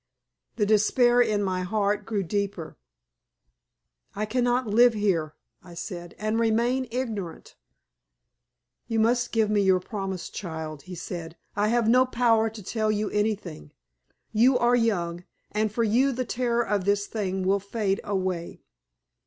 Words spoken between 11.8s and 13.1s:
no power to tell